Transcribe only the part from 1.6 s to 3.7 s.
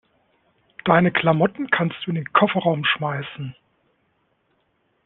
kannst du in den Kofferraum schmeißen.